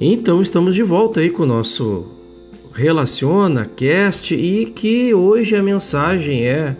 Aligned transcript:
Então 0.00 0.40
estamos 0.40 0.76
de 0.76 0.82
volta 0.84 1.18
aí 1.18 1.28
com 1.28 1.42
o 1.42 1.46
nosso 1.46 2.06
Relaciona 2.72 3.64
Cast 3.64 4.32
e 4.32 4.66
que 4.66 5.12
hoje 5.12 5.56
a 5.56 5.62
mensagem 5.62 6.46
é 6.46 6.76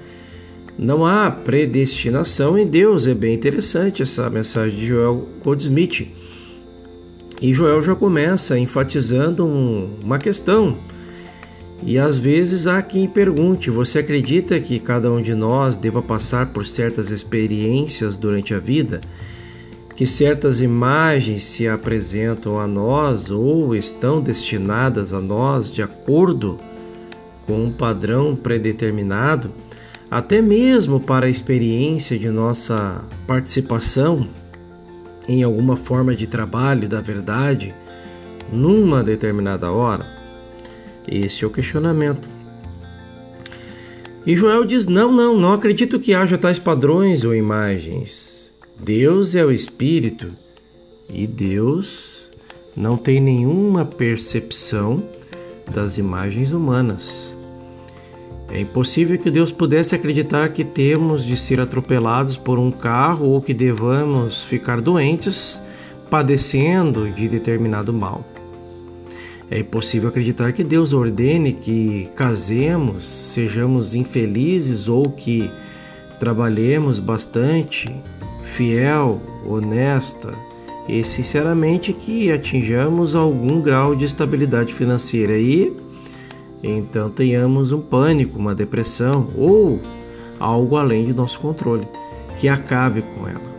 não 0.79 1.04
há 1.04 1.28
predestinação 1.28 2.56
em 2.56 2.65
Deus. 2.65 3.08
É 3.08 3.15
bem 3.15 3.35
interessante 3.35 4.03
essa 4.03 4.31
mensagem 4.31 4.78
de 4.78 4.87
Joel 4.87 5.28
Goldsmith. 5.42 6.06
E 7.42 7.53
Joel 7.53 7.83
já 7.83 7.96
começa 7.96 8.56
enfatizando 8.56 9.44
um, 9.44 9.96
uma 10.04 10.19
questão. 10.19 10.78
E 11.82 11.98
às 11.98 12.19
vezes 12.19 12.69
há 12.69 12.80
quem 12.82 13.08
pergunte: 13.08 13.69
você 13.69 13.98
acredita 13.98 14.60
que 14.60 14.78
cada 14.78 15.10
um 15.10 15.21
de 15.21 15.35
nós 15.35 15.76
deva 15.76 16.00
passar 16.00 16.52
por 16.52 16.69
certas 16.69 17.10
experiências 17.10 18.16
durante 18.16 18.55
a 18.55 18.60
vida? 18.60 19.00
Que 19.98 20.07
certas 20.07 20.61
imagens 20.61 21.43
se 21.43 21.66
apresentam 21.66 22.61
a 22.61 22.69
nós 22.69 23.33
ou 23.33 23.75
estão 23.75 24.21
destinadas 24.21 25.12
a 25.12 25.21
nós 25.21 25.73
de 25.73 25.83
acordo 25.83 26.57
com 27.45 27.65
um 27.65 27.73
padrão 27.73 28.37
predeterminado, 28.37 29.51
até 30.09 30.41
mesmo 30.41 31.01
para 31.01 31.27
a 31.27 31.29
experiência 31.29 32.16
de 32.16 32.30
nossa 32.30 33.02
participação 33.27 34.29
em 35.29 35.43
alguma 35.43 35.77
forma 35.77 36.15
de 36.15 36.29
trabalho 36.29 36.88
da 36.88 37.01
verdade 37.01 37.74
numa 38.52 39.02
determinada 39.02 39.73
hora? 39.73 40.07
Esse 41.09 41.43
é 41.43 41.46
o 41.49 41.51
questionamento. 41.51 42.29
E 44.24 44.37
Joel 44.37 44.65
diz: 44.65 44.87
não, 44.87 45.10
não, 45.10 45.37
não 45.37 45.55
acredito 45.55 45.99
que 45.99 46.15
haja 46.15 46.38
tais 46.38 46.60
padrões 46.60 47.24
ou 47.24 47.35
imagens. 47.35 48.38
Deus 48.80 49.34
é 49.34 49.45
o 49.45 49.50
Espírito 49.50 50.28
e 51.12 51.27
Deus 51.27 52.30
não 52.76 52.96
tem 52.96 53.20
nenhuma 53.20 53.85
percepção 53.85 55.02
das 55.68 55.98
imagens 55.98 56.52
humanas. 56.52 57.37
É 58.48 58.60
impossível 58.60 59.18
que 59.18 59.32
Deus 59.32 59.51
pudesse 59.51 59.96
acreditar 59.96 60.52
que 60.52 60.65
temos 60.65 61.24
de 61.24 61.37
ser 61.37 61.60
atropelados 61.60 62.37
por 62.37 62.57
um 62.57 62.70
carro 62.70 63.26
ou 63.26 63.43
que 63.43 63.52
devamos 63.52 64.44
ficar 64.44 64.80
doentes, 64.80 65.60
padecendo 66.08 67.10
de 67.10 67.28
determinado 67.28 67.92
mal. 67.92 68.24
É 69.50 69.58
impossível 69.58 70.08
acreditar 70.08 70.52
que 70.52 70.62
Deus 70.62 70.92
ordene 70.92 71.52
que 71.52 72.08
casemos, 72.14 73.04
sejamos 73.04 73.96
infelizes 73.96 74.88
ou 74.88 75.10
que 75.10 75.50
trabalhemos 76.20 77.00
bastante 77.00 77.92
fiel, 78.48 79.20
honesta 79.46 80.32
e 80.88 81.04
sinceramente 81.04 81.92
que 81.92 82.32
atinjamos 82.32 83.14
algum 83.14 83.60
grau 83.60 83.94
de 83.94 84.04
estabilidade 84.04 84.74
financeira 84.74 85.38
e 85.38 85.72
então 86.62 87.08
tenhamos 87.08 87.70
um 87.70 87.80
pânico, 87.80 88.38
uma 88.38 88.54
depressão 88.54 89.28
ou 89.36 89.80
algo 90.41 90.76
além 90.76 91.06
de 91.06 91.12
nosso 91.12 91.38
controle 91.38 91.86
que 92.41 92.48
acabe 92.48 93.02
com 93.02 93.28
ela. 93.28 93.58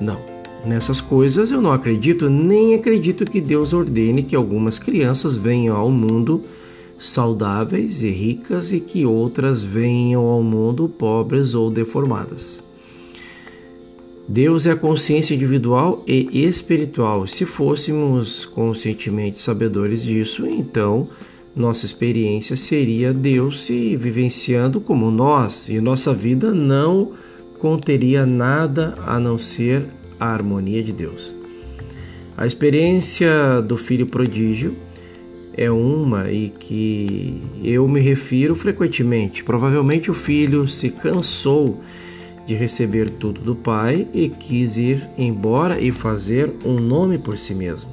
Não, 0.00 0.18
nessas 0.64 1.00
coisas 1.00 1.50
eu 1.50 1.60
não 1.60 1.72
acredito, 1.72 2.28
nem 2.28 2.74
acredito 2.74 3.24
que 3.24 3.40
Deus 3.40 3.72
ordene 3.72 4.22
que 4.22 4.36
algumas 4.36 4.78
crianças 4.78 5.36
venham 5.36 5.76
ao 5.76 5.90
mundo 5.90 6.42
saudáveis 6.98 8.02
e 8.02 8.10
ricas 8.10 8.72
e 8.72 8.80
que 8.80 9.06
outras 9.06 9.62
venham 9.62 10.24
ao 10.24 10.42
mundo 10.42 10.88
pobres 10.88 11.54
ou 11.54 11.70
deformadas. 11.70 12.67
Deus 14.28 14.66
é 14.66 14.72
a 14.72 14.76
consciência 14.76 15.34
individual 15.34 16.04
e 16.06 16.44
espiritual. 16.46 17.26
Se 17.26 17.46
fôssemos 17.46 18.44
conscientemente 18.44 19.40
sabedores 19.40 20.02
disso, 20.02 20.46
então 20.46 21.08
nossa 21.56 21.86
experiência 21.86 22.54
seria 22.54 23.14
Deus 23.14 23.64
se 23.64 23.96
vivenciando 23.96 24.82
como 24.82 25.10
nós 25.10 25.70
e 25.70 25.80
nossa 25.80 26.12
vida 26.12 26.52
não 26.52 27.12
conteria 27.58 28.26
nada 28.26 28.94
a 29.06 29.18
não 29.18 29.38
ser 29.38 29.86
a 30.20 30.26
harmonia 30.26 30.82
de 30.82 30.92
Deus. 30.92 31.34
A 32.36 32.46
experiência 32.46 33.62
do 33.62 33.78
filho 33.78 34.06
prodígio 34.06 34.76
é 35.54 35.70
uma 35.70 36.30
e 36.30 36.50
que 36.50 37.42
eu 37.64 37.88
me 37.88 37.98
refiro 37.98 38.54
frequentemente. 38.54 39.42
Provavelmente 39.42 40.10
o 40.10 40.14
filho 40.14 40.68
se 40.68 40.90
cansou 40.90 41.80
de 42.48 42.54
receber 42.54 43.10
tudo 43.10 43.42
do 43.42 43.54
Pai 43.54 44.08
e 44.10 44.26
quis 44.26 44.78
ir 44.78 45.06
embora 45.18 45.78
e 45.78 45.92
fazer 45.92 46.50
um 46.64 46.76
nome 46.76 47.18
por 47.18 47.36
si 47.36 47.54
mesmo. 47.54 47.90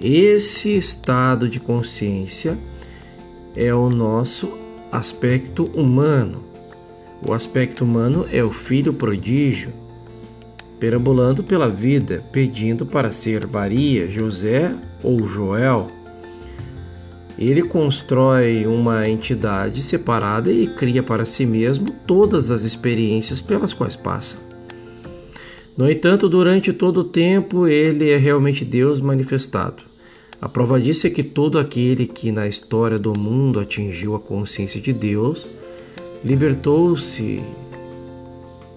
Esse 0.00 0.76
estado 0.76 1.48
de 1.48 1.58
consciência 1.58 2.56
é 3.56 3.74
o 3.74 3.90
nosso 3.90 4.56
aspecto 4.92 5.64
humano. 5.74 6.44
O 7.28 7.32
aspecto 7.32 7.82
humano 7.82 8.28
é 8.30 8.44
o 8.44 8.52
filho 8.52 8.94
prodígio, 8.94 9.72
perambulando 10.78 11.42
pela 11.42 11.68
vida, 11.68 12.24
pedindo 12.30 12.86
para 12.86 13.10
ser 13.10 13.48
Maria, 13.48 14.08
José 14.08 14.72
ou 15.02 15.26
Joel 15.26 15.88
ele 17.38 17.62
constrói 17.62 18.66
uma 18.66 19.08
entidade 19.08 19.82
separada 19.82 20.50
e 20.50 20.66
cria 20.66 21.02
para 21.02 21.24
si 21.24 21.46
mesmo 21.46 21.90
todas 22.06 22.50
as 22.50 22.62
experiências 22.62 23.40
pelas 23.40 23.72
quais 23.72 23.96
passa. 23.96 24.36
No 25.76 25.90
entanto, 25.90 26.28
durante 26.28 26.72
todo 26.72 26.98
o 26.98 27.04
tempo, 27.04 27.66
ele 27.66 28.10
é 28.10 28.18
realmente 28.18 28.64
Deus 28.64 29.00
manifestado. 29.00 29.84
A 30.40 30.48
prova 30.48 30.80
disso 30.80 31.06
é 31.06 31.10
que 31.10 31.22
todo 31.22 31.58
aquele 31.58 32.06
que 32.06 32.30
na 32.30 32.46
história 32.46 32.98
do 32.98 33.16
mundo 33.18 33.60
atingiu 33.60 34.14
a 34.14 34.20
consciência 34.20 34.80
de 34.80 34.92
Deus 34.92 35.48
libertou-se 36.24 37.42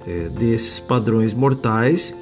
é, 0.07 0.29
desses 0.29 0.79
padrões 0.79 1.33
mortais, 1.33 2.15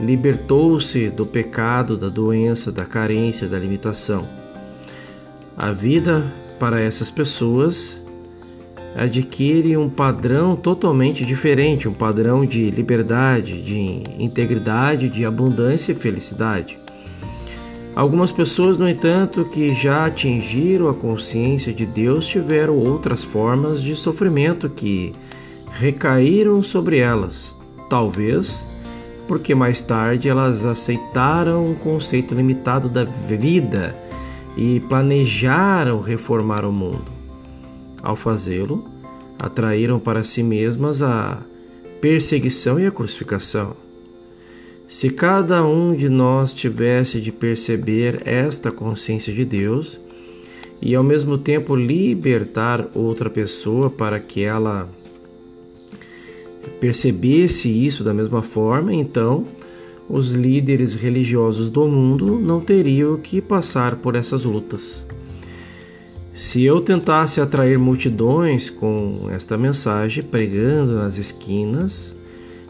libertou-se 0.00 1.10
do 1.10 1.26
pecado, 1.26 1.96
da 1.96 2.08
doença, 2.08 2.70
da 2.70 2.84
carência, 2.84 3.48
da 3.48 3.58
limitação. 3.58 4.37
A 5.60 5.72
vida 5.72 6.32
para 6.56 6.80
essas 6.80 7.10
pessoas 7.10 8.00
adquire 8.94 9.76
um 9.76 9.90
padrão 9.90 10.54
totalmente 10.54 11.24
diferente, 11.24 11.88
um 11.88 11.92
padrão 11.92 12.46
de 12.46 12.70
liberdade, 12.70 13.60
de 13.60 14.04
integridade, 14.20 15.08
de 15.08 15.24
abundância 15.24 15.90
e 15.90 15.96
felicidade. 15.96 16.78
Algumas 17.92 18.30
pessoas, 18.30 18.78
no 18.78 18.88
entanto, 18.88 19.46
que 19.46 19.74
já 19.74 20.06
atingiram 20.06 20.88
a 20.88 20.94
consciência 20.94 21.74
de 21.74 21.84
Deus 21.84 22.28
tiveram 22.28 22.76
outras 22.76 23.24
formas 23.24 23.82
de 23.82 23.96
sofrimento 23.96 24.70
que 24.70 25.12
recaíram 25.72 26.62
sobre 26.62 27.00
elas, 27.00 27.56
talvez 27.90 28.64
porque 29.26 29.56
mais 29.56 29.82
tarde 29.82 30.28
elas 30.28 30.64
aceitaram 30.64 31.66
um 31.66 31.74
conceito 31.74 32.32
limitado 32.32 32.88
da 32.88 33.02
vida 33.02 33.94
e 34.58 34.80
planejaram 34.80 36.00
reformar 36.00 36.64
o 36.64 36.72
mundo. 36.72 37.12
Ao 38.02 38.16
fazê-lo, 38.16 38.84
atraíram 39.38 40.00
para 40.00 40.24
si 40.24 40.42
mesmas 40.42 41.00
a 41.00 41.40
perseguição 42.00 42.78
e 42.80 42.84
a 42.84 42.90
crucificação. 42.90 43.76
Se 44.88 45.10
cada 45.10 45.64
um 45.64 45.94
de 45.94 46.08
nós 46.08 46.52
tivesse 46.52 47.20
de 47.20 47.30
perceber 47.30 48.22
esta 48.24 48.72
consciência 48.72 49.32
de 49.32 49.44
Deus 49.44 50.00
e 50.82 50.94
ao 50.94 51.04
mesmo 51.04 51.38
tempo 51.38 51.76
libertar 51.76 52.88
outra 52.94 53.30
pessoa 53.30 53.88
para 53.88 54.18
que 54.18 54.42
ela 54.42 54.88
percebesse 56.80 57.68
isso 57.68 58.02
da 58.02 58.12
mesma 58.12 58.42
forma, 58.42 58.92
então 58.92 59.44
os 60.08 60.30
líderes 60.30 60.94
religiosos 60.94 61.68
do 61.68 61.86
mundo 61.86 62.38
não 62.38 62.60
teriam 62.60 63.16
que 63.16 63.40
passar 63.40 63.96
por 63.96 64.14
essas 64.14 64.44
lutas. 64.44 65.06
Se 66.32 66.62
eu 66.62 66.80
tentasse 66.80 67.40
atrair 67.40 67.78
multidões 67.78 68.70
com 68.70 69.28
esta 69.30 69.58
mensagem 69.58 70.22
pregando 70.22 70.94
nas 70.94 71.18
esquinas, 71.18 72.16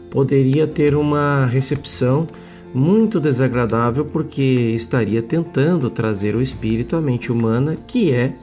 poderia 0.09 0.67
ter 0.67 0.95
uma 0.95 1.45
recepção 1.45 2.27
muito 2.73 3.19
desagradável 3.19 4.05
porque 4.05 4.73
estaria 4.75 5.21
tentando 5.21 5.89
trazer 5.89 6.35
o 6.35 6.41
espírito 6.41 6.95
à 6.95 7.01
mente 7.01 7.31
humana 7.31 7.77
que 7.87 8.11
é 8.11 8.33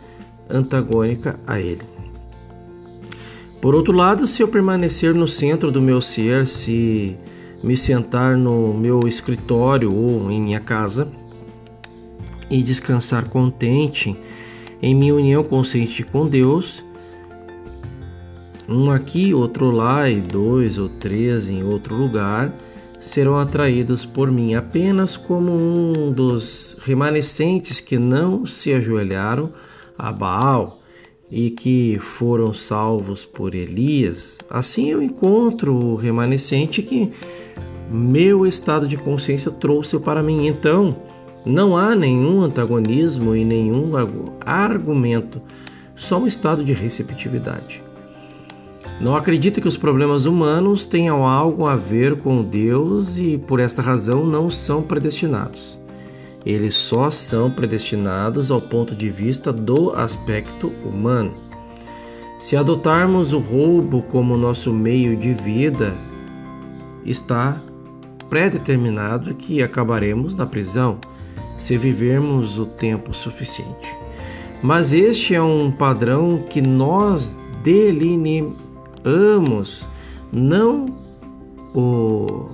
antagônica 0.48 1.38
a 1.46 1.60
ele. 1.60 1.82
Por 3.60 3.74
outro 3.74 3.92
lado, 3.92 4.26
se 4.26 4.42
eu 4.42 4.48
permanecer 4.48 5.12
no 5.14 5.26
centro 5.26 5.72
do 5.72 5.80
meu 5.80 6.00
ser, 6.00 6.46
se 6.46 7.16
me 7.66 7.76
sentar 7.76 8.36
no 8.36 8.72
meu 8.72 9.08
escritório 9.08 9.92
ou 9.92 10.30
em 10.30 10.40
minha 10.40 10.60
casa 10.60 11.08
e 12.48 12.62
descansar 12.62 13.28
contente 13.28 14.16
em 14.80 14.94
minha 14.94 15.12
união 15.12 15.42
consciente 15.42 16.04
com 16.04 16.28
Deus, 16.28 16.84
um 18.68 18.88
aqui, 18.88 19.34
outro 19.34 19.72
lá 19.72 20.08
e 20.08 20.20
dois 20.20 20.78
ou 20.78 20.88
três 20.88 21.48
em 21.48 21.64
outro 21.64 21.96
lugar, 21.96 22.54
serão 23.00 23.36
atraídos 23.36 24.06
por 24.06 24.30
mim 24.30 24.54
apenas 24.54 25.16
como 25.16 25.50
um 25.52 26.12
dos 26.12 26.76
remanescentes 26.82 27.80
que 27.80 27.98
não 27.98 28.46
se 28.46 28.72
ajoelharam 28.72 29.50
a 29.98 30.12
Baal 30.12 30.80
e 31.30 31.50
que 31.50 31.98
foram 31.98 32.54
salvos 32.54 33.24
por 33.24 33.54
Elias. 33.54 34.38
Assim 34.48 34.90
eu 34.90 35.02
encontro 35.02 35.74
o 35.74 35.94
remanescente 35.96 36.82
que 36.82 37.10
meu 37.90 38.46
estado 38.46 38.86
de 38.86 38.96
consciência 38.96 39.50
trouxe 39.50 39.98
para 39.98 40.22
mim. 40.22 40.46
Então, 40.46 40.96
não 41.44 41.76
há 41.76 41.94
nenhum 41.94 42.42
antagonismo 42.42 43.34
e 43.34 43.44
nenhum 43.44 43.92
argumento, 44.40 45.40
só 45.94 46.18
um 46.18 46.26
estado 46.26 46.64
de 46.64 46.72
receptividade. 46.72 47.82
Não 49.00 49.14
acredito 49.14 49.60
que 49.60 49.68
os 49.68 49.76
problemas 49.76 50.24
humanos 50.24 50.86
tenham 50.86 51.24
algo 51.24 51.66
a 51.66 51.76
ver 51.76 52.16
com 52.20 52.42
Deus 52.42 53.18
e, 53.18 53.36
por 53.36 53.60
esta 53.60 53.82
razão, 53.82 54.24
não 54.24 54.50
são 54.50 54.82
predestinados. 54.82 55.75
Eles 56.46 56.76
só 56.76 57.10
são 57.10 57.50
predestinados 57.50 58.50
ao 58.50 58.60
ponto 58.60 58.94
de 58.94 59.10
vista 59.10 59.52
do 59.52 59.90
aspecto 59.90 60.68
humano. 60.84 61.34
Se 62.38 62.56
adotarmos 62.56 63.32
o 63.32 63.38
roubo 63.38 64.02
como 64.02 64.36
nosso 64.36 64.72
meio 64.72 65.16
de 65.16 65.34
vida, 65.34 65.94
está 67.04 67.60
predeterminado 68.28 69.34
que 69.34 69.62
acabaremos 69.62 70.36
na 70.36 70.46
prisão 70.46 70.98
se 71.58 71.76
vivermos 71.76 72.58
o 72.58 72.66
tempo 72.66 73.12
suficiente. 73.12 73.88
Mas 74.62 74.92
este 74.92 75.34
é 75.34 75.42
um 75.42 75.70
padrão 75.70 76.44
que 76.48 76.62
nós 76.62 77.36
delineamos 77.64 78.66
amos 79.06 79.86
não 80.32 80.86
o, 81.72 82.48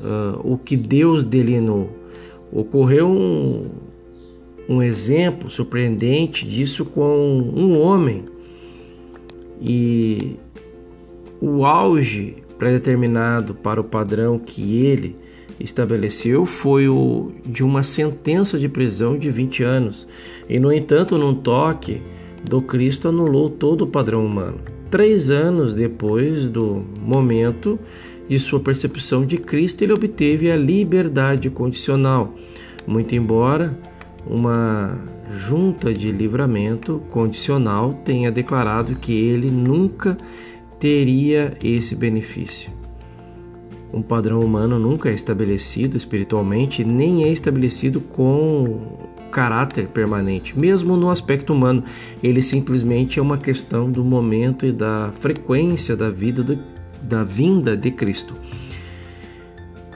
uh, 0.00 0.40
o 0.44 0.56
que 0.56 0.76
Deus 0.76 1.24
delineou. 1.24 1.90
Ocorreu 2.54 3.08
um, 3.08 3.68
um 4.68 4.80
exemplo 4.80 5.50
surpreendente 5.50 6.46
disso 6.46 6.84
com 6.84 7.02
um 7.54 7.76
homem 7.78 8.24
e 9.60 10.36
o 11.40 11.66
auge 11.66 12.36
predeterminado 12.56 13.54
para 13.54 13.80
o 13.80 13.84
padrão 13.84 14.38
que 14.38 14.86
ele 14.86 15.16
estabeleceu 15.58 16.46
foi 16.46 16.88
o 16.88 17.32
de 17.44 17.64
uma 17.64 17.82
sentença 17.82 18.58
de 18.58 18.68
prisão 18.68 19.18
de 19.18 19.30
20 19.30 19.62
anos. 19.64 20.06
E, 20.48 20.58
no 20.60 20.72
entanto, 20.72 21.18
num 21.18 21.34
toque 21.34 22.00
do 22.48 22.62
Cristo 22.62 23.08
anulou 23.08 23.50
todo 23.50 23.82
o 23.82 23.86
padrão 23.86 24.24
humano 24.24 24.74
três 24.94 25.28
anos 25.28 25.74
depois 25.74 26.46
do 26.46 26.80
momento 27.00 27.80
de 28.28 28.38
sua 28.38 28.60
percepção 28.60 29.24
de 29.24 29.36
Cristo, 29.36 29.82
ele 29.82 29.92
obteve 29.92 30.50
a 30.50 30.56
liberdade 30.56 31.50
condicional, 31.50 32.34
muito 32.86 33.14
embora 33.14 33.78
uma 34.26 34.98
junta 35.30 35.92
de 35.92 36.10
livramento 36.10 37.02
condicional 37.10 38.00
tenha 38.04 38.30
declarado 38.30 38.96
que 38.96 39.12
ele 39.12 39.50
nunca 39.50 40.16
teria 40.78 41.56
esse 41.62 41.94
benefício. 41.94 42.70
Um 43.92 44.02
padrão 44.02 44.40
humano 44.40 44.78
nunca 44.78 45.08
é 45.08 45.14
estabelecido 45.14 45.96
espiritualmente, 45.96 46.84
nem 46.84 47.24
é 47.24 47.28
estabelecido 47.28 48.00
com 48.00 48.98
caráter 49.30 49.86
permanente, 49.88 50.58
mesmo 50.58 50.96
no 50.96 51.10
aspecto 51.10 51.52
humano. 51.52 51.84
Ele 52.22 52.42
simplesmente 52.42 53.18
é 53.18 53.22
uma 53.22 53.38
questão 53.38 53.90
do 53.90 54.04
momento 54.04 54.66
e 54.66 54.72
da 54.72 55.10
frequência 55.12 55.96
da 55.96 56.10
vida 56.10 56.42
do, 56.42 56.58
da 57.04 57.22
vinda 57.22 57.76
de 57.76 57.90
Cristo. 57.90 58.34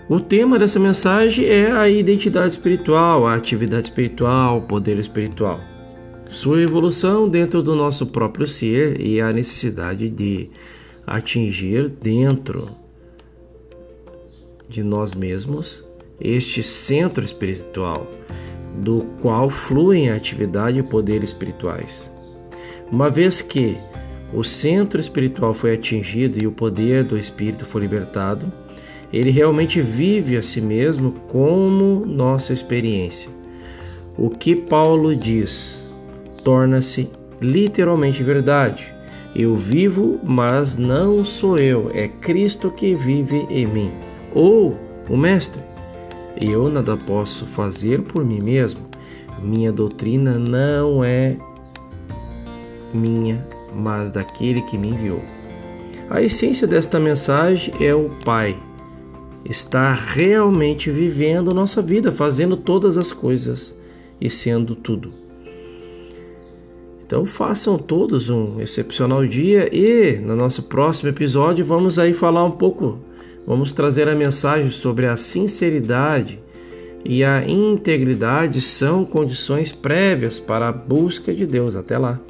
O 0.08 0.20
tema 0.20 0.58
dessa 0.58 0.78
mensagem 0.78 1.44
é 1.44 1.70
a 1.70 1.88
identidade 1.88 2.50
espiritual, 2.50 3.26
a 3.26 3.34
atividade 3.34 3.88
espiritual, 3.88 4.58
o 4.58 4.62
poder 4.62 4.98
espiritual. 4.98 5.60
Sua 6.30 6.60
evolução 6.60 7.28
dentro 7.28 7.62
do 7.62 7.74
nosso 7.74 8.06
próprio 8.06 8.46
ser 8.46 9.00
e 9.00 9.20
a 9.20 9.32
necessidade 9.32 10.08
de 10.08 10.50
atingir 11.06 11.88
dentro 11.88 12.70
de 14.68 14.82
nós 14.82 15.14
mesmos 15.14 15.84
este 16.20 16.62
centro 16.62 17.24
espiritual 17.24 18.06
do 18.76 19.06
qual 19.20 19.48
fluem 19.50 20.10
a 20.10 20.16
atividade 20.16 20.78
e 20.78 20.82
poder 20.82 21.22
espirituais. 21.22 22.10
Uma 22.90 23.10
vez 23.10 23.42
que 23.42 23.76
o 24.32 24.44
centro 24.44 25.00
espiritual 25.00 25.54
foi 25.54 25.74
atingido 25.74 26.38
e 26.42 26.46
o 26.46 26.52
poder 26.52 27.04
do 27.04 27.16
espírito 27.16 27.64
foi 27.64 27.80
libertado, 27.80 28.52
ele 29.12 29.30
realmente 29.30 29.80
vive 29.80 30.36
a 30.36 30.42
si 30.42 30.60
mesmo 30.60 31.12
como 31.28 32.04
nossa 32.04 32.52
experiência. 32.52 33.30
O 34.16 34.28
que 34.28 34.54
Paulo 34.54 35.16
diz 35.16 35.88
torna-se 36.44 37.10
literalmente 37.40 38.22
verdade. 38.22 38.92
Eu 39.34 39.56
vivo, 39.56 40.18
mas 40.24 40.76
não 40.76 41.24
sou 41.24 41.56
eu, 41.56 41.90
é 41.94 42.08
Cristo 42.08 42.70
que 42.70 42.94
vive 42.94 43.46
em 43.48 43.66
mim. 43.66 43.92
Ou 44.34 44.76
o 45.08 45.16
Mestre, 45.16 45.62
eu 46.40 46.68
nada 46.68 46.96
posso 46.96 47.46
fazer 47.46 48.02
por 48.02 48.24
mim 48.24 48.40
mesmo. 48.40 48.80
Minha 49.40 49.70
doutrina 49.70 50.38
não 50.38 51.04
é 51.04 51.36
minha, 52.92 53.46
mas 53.74 54.10
daquele 54.10 54.62
que 54.62 54.78
me 54.78 54.88
enviou. 54.88 55.22
A 56.10 56.22
essência 56.22 56.66
desta 56.66 56.98
mensagem 56.98 57.72
é 57.80 57.94
o 57.94 58.10
Pai 58.24 58.58
estar 59.44 59.94
realmente 59.94 60.90
vivendo 60.90 61.54
nossa 61.54 61.80
vida, 61.80 62.10
fazendo 62.12 62.56
todas 62.56 62.98
as 62.98 63.12
coisas 63.12 63.76
e 64.20 64.28
sendo 64.28 64.74
tudo. 64.74 65.12
Então 67.06 67.24
façam 67.24 67.78
todos 67.78 68.28
um 68.28 68.60
excepcional 68.60 69.24
dia 69.24 69.68
e 69.74 70.18
no 70.18 70.36
nosso 70.36 70.64
próximo 70.64 71.08
episódio 71.08 71.64
vamos 71.64 71.98
aí 71.98 72.12
falar 72.12 72.44
um 72.44 72.50
pouco 72.50 72.98
Vamos 73.48 73.72
trazer 73.72 74.06
a 74.10 74.14
mensagem 74.14 74.70
sobre 74.70 75.06
a 75.06 75.16
sinceridade 75.16 76.38
e 77.02 77.24
a 77.24 77.48
integridade 77.48 78.60
são 78.60 79.06
condições 79.06 79.72
prévias 79.72 80.38
para 80.38 80.68
a 80.68 80.72
busca 80.72 81.32
de 81.32 81.46
Deus. 81.46 81.74
Até 81.74 81.96
lá. 81.96 82.20